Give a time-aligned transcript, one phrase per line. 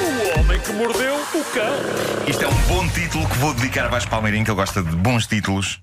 [0.00, 2.26] O homem que mordeu o cão.
[2.26, 4.94] Isto é um bom título que vou dedicar a Vasco Palmeirinho, que ele gosta de
[4.96, 5.80] bons títulos.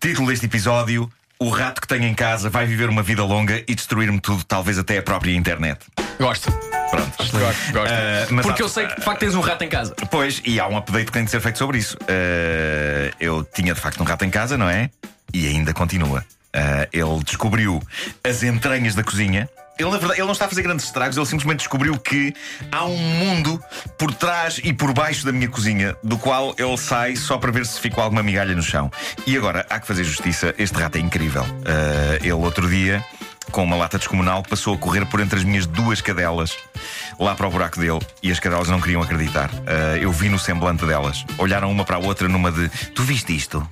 [0.00, 3.74] Título deste episódio: O rato que tenho em casa vai viver uma vida longa e
[3.74, 5.80] destruir-me tudo, talvez até a própria internet.
[6.18, 6.50] Gosto.
[6.90, 7.16] Pronto.
[7.18, 7.38] Gosto,
[7.72, 7.94] gosto.
[8.32, 9.94] Mas Porque há- eu sei que de facto tens um rato em casa.
[10.10, 11.96] Pois, e há um update que tem de ser feito sobre isso.
[12.02, 14.90] Uh, eu tinha de facto um rato em casa, não é?
[15.32, 16.24] E ainda continua.
[16.54, 17.80] Uh, ele descobriu
[18.24, 19.48] as entranhas da cozinha.
[19.78, 22.34] Ele, na verdade, ele não está a fazer grandes estragos, ele simplesmente descobriu que
[22.70, 23.58] há um mundo
[23.96, 27.64] por trás e por baixo da minha cozinha, do qual ele sai só para ver
[27.64, 28.90] se ficou alguma migalha no chão.
[29.26, 31.44] E agora, há que fazer justiça, este rato é incrível.
[31.44, 33.02] Uh, ele, outro dia,
[33.50, 36.56] com uma lata descomunal, passou a correr por entre as minhas duas cadelas,
[37.18, 39.50] lá para o buraco dele, e as cadelas não queriam acreditar.
[39.66, 41.24] Ah, eu vi no semblante delas.
[41.38, 43.66] Olharam uma para a outra numa de Tu viste isto?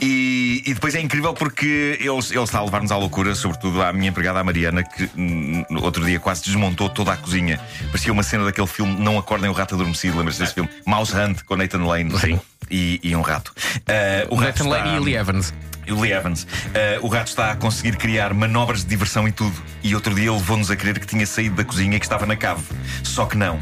[0.00, 3.92] e, e depois é incrível porque ele, ele está a levar-nos à loucura, sobretudo à
[3.92, 7.60] minha empregada, a Mariana, que hum, no outro dia quase desmontou toda a cozinha.
[7.90, 10.16] Parecia uma cena daquele filme Não Acordem o Rato Adormecido.
[10.18, 10.68] Lembras-te desse filme?
[10.86, 12.18] Mouse Hunt com Nathan Lane.
[12.18, 12.40] Sim.
[12.70, 13.52] E, e um rato.
[13.86, 15.54] Ah, o rato Nathan Lane está- e Lee Evans.
[15.86, 16.46] E o Lee Evans.
[16.74, 19.54] Eh, o rato está a conseguir criar manobras de diversão e tudo.
[19.82, 22.26] E outro dia ele levou-nos a crer que tinha saído da cozinha e que estava
[22.26, 22.62] na cave.
[23.02, 23.60] Só que não.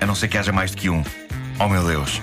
[0.00, 1.02] A não ser que haja mais do que um.
[1.58, 2.22] Oh meu Deus.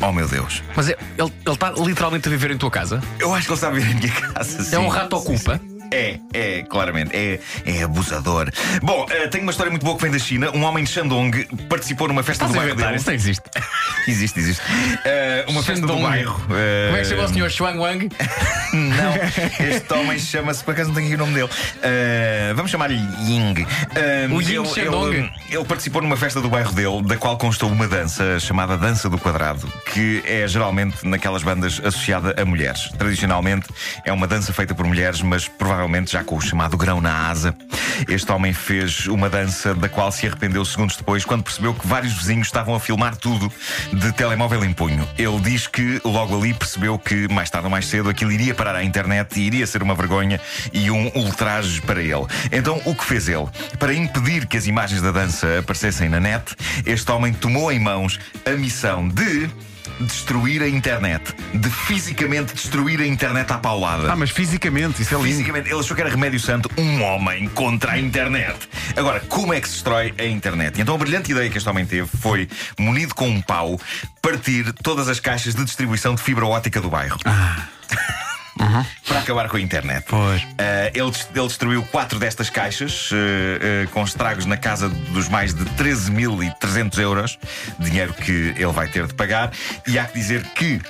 [0.00, 0.62] Oh meu Deus.
[0.74, 3.02] Mas é- ele, está literalmente a viver em tua casa?
[3.18, 4.62] Eu acho que ele está a vir em minha casa.
[4.62, 4.74] sim.
[4.76, 5.60] É um rato ocupa?
[5.92, 7.10] É, é, claramente.
[7.14, 8.48] É, é abusador.
[8.82, 10.50] Bom, eh, tenho uma história muito boa que vem da China.
[10.54, 12.96] Um homem de Shandong participou numa festa Estás do bairro dele.
[12.96, 13.42] Isso não existe.
[14.06, 14.62] Existe, existe.
[15.04, 16.40] Eh, uma festa do bairro.
[16.50, 18.08] eh, Como é que chama o senhor Xuan Wang?
[18.72, 21.48] Não, este homem chama-se, por acaso não tenho aqui o nome dele.
[21.48, 23.62] Uh, vamos chamar-lhe Ying.
[23.62, 27.68] Uh, O Ying ele, ele, ele participou numa festa do bairro dele, da qual constou
[27.68, 32.88] uma dança chamada Dança do Quadrado, que é geralmente naquelas bandas associada a mulheres.
[32.96, 33.66] Tradicionalmente
[34.04, 37.52] é uma dança feita por mulheres, mas provavelmente já com o chamado grão na asa.
[38.08, 42.12] Este homem fez uma dança da qual se arrependeu segundos depois, quando percebeu que vários
[42.12, 43.52] vizinhos estavam a filmar tudo
[44.00, 45.06] de telemóvel em punho.
[45.18, 48.74] Ele diz que logo ali percebeu que mais tarde ou mais cedo aquilo iria parar
[48.74, 50.40] à internet e iria ser uma vergonha
[50.72, 52.26] e um ultraje para ele.
[52.50, 53.46] Então o que fez ele?
[53.78, 56.56] Para impedir que as imagens da dança aparecessem na net,
[56.86, 59.50] este homem tomou em mãos a missão de
[60.00, 64.12] destruir a internet, de fisicamente destruir a internet à paulada.
[64.12, 65.28] Ah, mas fisicamente, isso é lindo.
[65.28, 68.56] Fisicamente, ele achou que era remédio santo um homem contra a internet.
[68.96, 70.80] Agora, como é que se destrói a internet?
[70.80, 72.48] Então a brilhante ideia que este homem teve foi,
[72.78, 73.78] munido com um pau,
[74.22, 77.18] partir todas as caixas de distribuição de fibra ótica do bairro.
[79.06, 80.04] Para acabar com a internet.
[80.08, 80.46] Pois.
[80.58, 85.54] Eh, ele, ele destruiu quatro destas caixas eh, eh, com estragos na casa dos mais
[85.54, 87.38] de 13.300 euros,
[87.78, 89.52] dinheiro que ele vai ter de pagar.
[89.86, 90.80] E há que dizer que.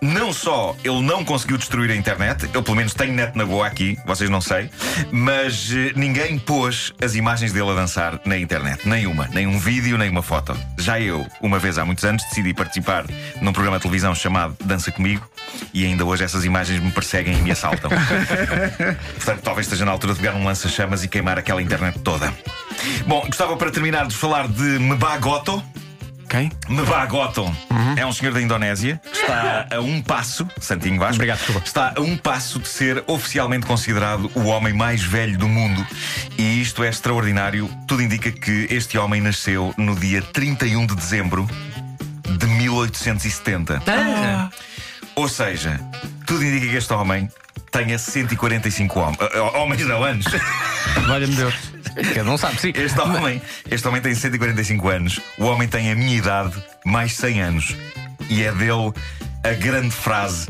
[0.00, 3.66] Não só ele não conseguiu destruir a internet, eu pelo menos tenho net na boa
[3.66, 4.70] aqui, vocês não sei,
[5.10, 8.88] mas eh, ninguém pôs as imagens dele a dançar na internet.
[8.88, 10.56] Nenhuma, nem um vídeo, nem uma foto.
[10.78, 13.04] Já eu, uma vez há muitos anos, decidi participar
[13.42, 15.28] num programa de televisão chamado Dança Comigo
[15.74, 17.90] e ainda hoje essas imagens me perseguem e me assaltam.
[19.16, 22.32] Portanto, talvez esteja na altura de pegar um lança-chamas e queimar aquela internet toda.
[23.06, 25.62] Bom, gostava para terminar de falar de Mebagoto.
[26.30, 26.48] Quem?
[26.68, 27.52] Mebagoto
[27.96, 31.62] é um senhor da Indonésia que está a um passo, Santinho Vasco, Obrigado, desculpa.
[31.66, 35.84] está a um passo de ser oficialmente considerado o homem mais velho do mundo.
[36.38, 37.68] E isto é extraordinário.
[37.84, 41.48] Tudo indica que este homem nasceu no dia 31 de dezembro
[42.38, 43.82] de 1870.
[43.88, 44.50] Ah,
[45.16, 45.80] Ou seja,
[46.24, 47.28] tudo indica que este homem
[47.72, 50.26] tenha 145 hom ah, ah, homens, não anos.
[51.06, 51.54] Valha-me Deus.
[52.14, 52.72] cada um sabe, sim.
[52.74, 55.20] Este homem, este homem tem 145 anos.
[55.38, 56.54] O homem tem a minha idade,
[56.84, 57.76] mais 100 anos.
[58.28, 58.92] E é dele
[59.44, 60.48] a grande frase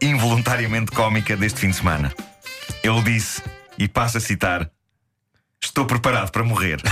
[0.00, 2.12] involuntariamente cómica deste fim de semana.
[2.82, 3.42] Ele disse,
[3.78, 4.68] e passo a citar:
[5.62, 6.80] Estou preparado para morrer.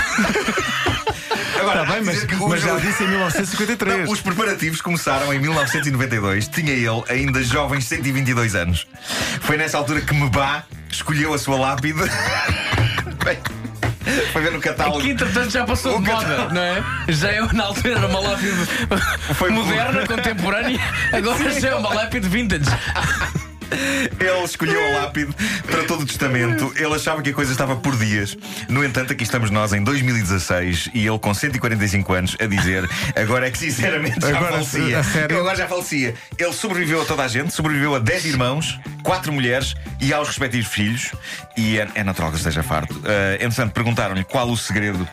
[1.61, 4.07] Agora, há bem, mas, que mas já disse em 1953.
[4.07, 6.49] não, os preparativos começaram em 1992.
[6.49, 8.87] Tinha ele ainda jovens 122 anos.
[9.43, 12.01] Foi nessa altura que Mebá escolheu a sua lápide.
[14.33, 15.01] Foi ver no catálogo.
[15.01, 16.55] Que entretanto já passou O de moda, catálogo.
[16.55, 16.85] não é?
[17.09, 18.67] Já é na altura era uma lápide
[19.35, 20.81] Foi moderna, contemporânea,
[21.13, 22.65] agora já é uma lápide vintage.
[24.19, 25.35] Ele escolheu a lápide
[25.67, 26.73] para todo o testamento.
[26.77, 28.37] Ele achava que a coisa estava por dias.
[28.69, 33.47] No entanto, aqui estamos nós em 2016 e ele com 145 anos a dizer agora
[33.47, 35.03] é que sinceramente já Agora, falecia.
[35.29, 36.15] Ele agora já falecia.
[36.39, 40.69] Ele sobreviveu a toda a gente, sobreviveu a 10 irmãos, 4 mulheres e aos respectivos
[40.69, 41.13] filhos.
[41.57, 42.95] E é, é natural que esteja farto.
[42.99, 45.07] Uh, entretanto, perguntaram-lhe qual o segredo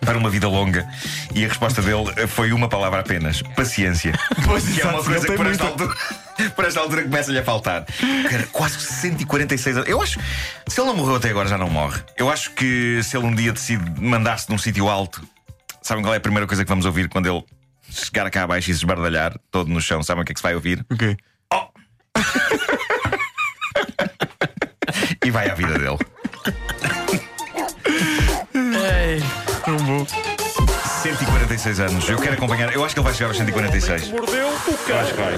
[0.00, 0.88] para uma vida longa
[1.34, 4.12] e a resposta dele foi uma palavra apenas: paciência.
[4.44, 5.94] Pois, que é uma coisa que por esta altura.
[6.54, 7.84] Por esta altura começa-lhe a faltar.
[8.30, 9.88] Cara, quase 146 anos.
[9.88, 10.20] Eu acho.
[10.66, 12.00] Se ele não morreu até agora, já não morre.
[12.16, 15.26] Eu acho que se ele um dia decide mandar-se num sítio alto,
[15.82, 17.44] sabem qual é a primeira coisa que vamos ouvir quando ele
[17.90, 20.02] chegar cá abaixo e se esbardalhar todo no chão?
[20.02, 20.84] Sabem o que é que se vai ouvir?
[20.90, 21.16] Ok.
[25.24, 25.98] E vai à vida dele.
[29.64, 30.37] Tão bom.
[31.16, 32.08] 146 anos.
[32.08, 32.72] Eu quero acompanhar.
[32.74, 34.08] Eu acho que ele vai chegar aos 146.
[34.08, 35.00] Mordeu o cão.
[35.00, 35.34] Acho que vai.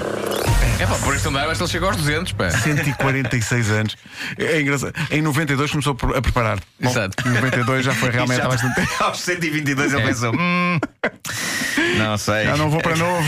[0.79, 2.49] É pá, por este andar, acho que ele chega aos 200, pá.
[2.49, 3.95] 146 anos.
[4.37, 4.93] É engraçado.
[5.11, 6.59] Em 92 começou a preparar.
[6.79, 7.27] Bom, Exato.
[7.27, 8.91] Em 92 já foi realmente Já- há bastante tempo.
[9.03, 10.79] Aos 122 ele pensou: hum,
[11.97, 12.45] não sei.
[12.45, 13.23] Já não vou para novo.